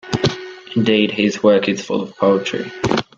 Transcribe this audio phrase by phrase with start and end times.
[0.75, 2.71] Indeed, his work is full of poetry.